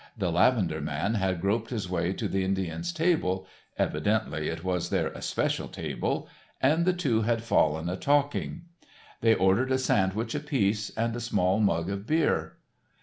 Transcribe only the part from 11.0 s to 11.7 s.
a small